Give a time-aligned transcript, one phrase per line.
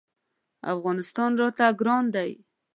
[0.73, 2.31] افغانستان راته ګران دی.